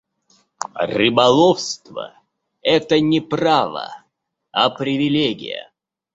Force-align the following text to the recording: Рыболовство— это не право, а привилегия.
Рыболовство— 0.83 2.15
это 2.63 2.99
не 2.99 3.19
право, 3.21 4.03
а 4.51 4.71
привилегия. 4.71 5.71